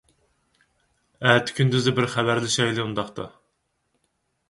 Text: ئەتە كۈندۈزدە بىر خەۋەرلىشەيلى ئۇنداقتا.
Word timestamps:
ئەتە 1.27 1.55
كۈندۈزدە 1.61 1.95
بىر 2.01 2.09
خەۋەرلىشەيلى 2.17 2.87
ئۇنداقتا. 2.89 3.31